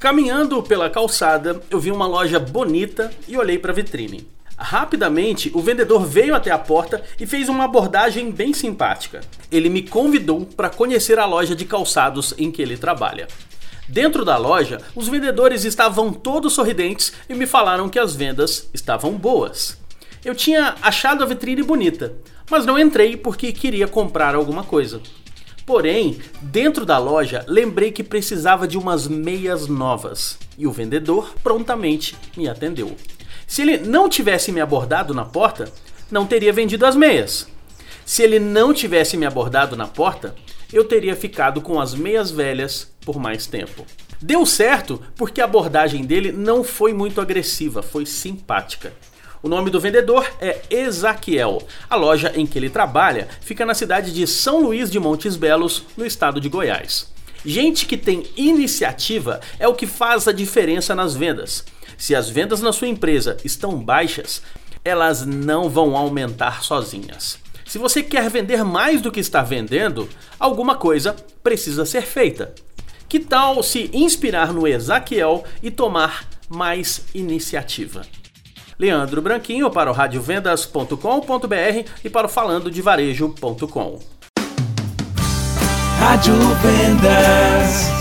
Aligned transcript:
Caminhando 0.00 0.62
pela 0.62 0.88
calçada, 0.88 1.60
eu 1.68 1.78
vi 1.78 1.92
uma 1.92 2.06
loja 2.06 2.40
bonita 2.40 3.12
e 3.28 3.36
olhei 3.36 3.58
para 3.58 3.70
a 3.70 3.74
vitrine. 3.74 4.26
Rapidamente, 4.56 5.50
o 5.52 5.60
vendedor 5.60 6.06
veio 6.06 6.34
até 6.34 6.50
a 6.50 6.56
porta 6.56 7.04
e 7.20 7.26
fez 7.26 7.50
uma 7.50 7.64
abordagem 7.64 8.30
bem 8.30 8.54
simpática. 8.54 9.20
Ele 9.52 9.68
me 9.68 9.82
convidou 9.82 10.46
para 10.46 10.70
conhecer 10.70 11.18
a 11.18 11.26
loja 11.26 11.54
de 11.54 11.66
calçados 11.66 12.32
em 12.38 12.50
que 12.50 12.62
ele 12.62 12.78
trabalha. 12.78 13.28
Dentro 13.86 14.24
da 14.24 14.38
loja, 14.38 14.80
os 14.96 15.06
vendedores 15.06 15.66
estavam 15.66 16.14
todos 16.14 16.54
sorridentes 16.54 17.12
e 17.28 17.34
me 17.34 17.44
falaram 17.44 17.86
que 17.86 17.98
as 17.98 18.16
vendas 18.16 18.70
estavam 18.72 19.12
boas. 19.12 19.76
Eu 20.24 20.34
tinha 20.34 20.76
achado 20.80 21.22
a 21.22 21.26
vitrine 21.26 21.62
bonita, 21.62 22.14
mas 22.50 22.64
não 22.64 22.78
entrei 22.78 23.18
porque 23.18 23.52
queria 23.52 23.86
comprar 23.86 24.34
alguma 24.34 24.64
coisa. 24.64 25.02
Porém, 25.70 26.18
dentro 26.42 26.84
da 26.84 26.98
loja, 26.98 27.44
lembrei 27.46 27.92
que 27.92 28.02
precisava 28.02 28.66
de 28.66 28.76
umas 28.76 29.06
meias 29.06 29.68
novas 29.68 30.36
e 30.58 30.66
o 30.66 30.72
vendedor 30.72 31.32
prontamente 31.44 32.16
me 32.36 32.48
atendeu. 32.48 32.96
Se 33.46 33.62
ele 33.62 33.78
não 33.78 34.08
tivesse 34.08 34.50
me 34.50 34.60
abordado 34.60 35.14
na 35.14 35.24
porta, 35.24 35.72
não 36.10 36.26
teria 36.26 36.52
vendido 36.52 36.84
as 36.84 36.96
meias. 36.96 37.46
Se 38.04 38.20
ele 38.20 38.40
não 38.40 38.74
tivesse 38.74 39.16
me 39.16 39.24
abordado 39.24 39.76
na 39.76 39.86
porta, 39.86 40.34
eu 40.72 40.82
teria 40.82 41.14
ficado 41.14 41.60
com 41.60 41.80
as 41.80 41.94
meias 41.94 42.32
velhas 42.32 42.92
por 43.06 43.20
mais 43.20 43.46
tempo. 43.46 43.86
Deu 44.20 44.44
certo 44.44 45.00
porque 45.14 45.40
a 45.40 45.44
abordagem 45.44 46.04
dele 46.04 46.32
não 46.32 46.64
foi 46.64 46.92
muito 46.92 47.20
agressiva, 47.20 47.80
foi 47.80 48.04
simpática. 48.04 48.92
O 49.42 49.48
nome 49.48 49.70
do 49.70 49.80
vendedor 49.80 50.30
é 50.38 50.60
Ezaquiel. 50.68 51.66
A 51.88 51.96
loja 51.96 52.30
em 52.36 52.46
que 52.46 52.58
ele 52.58 52.68
trabalha 52.68 53.26
fica 53.40 53.64
na 53.64 53.72
cidade 53.72 54.12
de 54.12 54.26
São 54.26 54.60
Luís 54.60 54.90
de 54.90 55.00
Montes 55.00 55.34
Belos, 55.34 55.84
no 55.96 56.04
estado 56.04 56.38
de 56.38 56.48
Goiás. 56.50 57.10
Gente 57.42 57.86
que 57.86 57.96
tem 57.96 58.26
iniciativa 58.36 59.40
é 59.58 59.66
o 59.66 59.74
que 59.74 59.86
faz 59.86 60.28
a 60.28 60.32
diferença 60.32 60.94
nas 60.94 61.14
vendas. 61.14 61.64
Se 61.96 62.14
as 62.14 62.28
vendas 62.28 62.60
na 62.60 62.70
sua 62.70 62.88
empresa 62.88 63.38
estão 63.42 63.78
baixas, 63.78 64.42
elas 64.84 65.24
não 65.24 65.70
vão 65.70 65.96
aumentar 65.96 66.62
sozinhas. 66.62 67.38
Se 67.64 67.78
você 67.78 68.02
quer 68.02 68.28
vender 68.28 68.62
mais 68.62 69.00
do 69.00 69.10
que 69.10 69.20
está 69.20 69.42
vendendo, 69.42 70.06
alguma 70.38 70.74
coisa 70.74 71.16
precisa 71.42 71.86
ser 71.86 72.02
feita. 72.02 72.54
Que 73.08 73.18
tal 73.18 73.62
se 73.62 73.90
inspirar 73.94 74.52
no 74.52 74.68
Ezaquiel 74.68 75.44
e 75.62 75.70
tomar 75.70 76.28
mais 76.50 77.06
iniciativa? 77.14 78.02
Leandro 78.80 79.20
Branquinho 79.20 79.70
para 79.70 79.90
o 79.90 79.92
radiovendas.com.br 79.92 81.84
e 82.02 82.08
para 82.08 82.26
o 82.26 82.30
falandodevarejo.com. 82.30 83.98
Rádio 85.98 86.34
Vendas. 86.62 87.99